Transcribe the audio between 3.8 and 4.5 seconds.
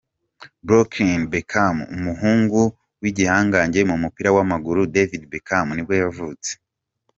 mu mupira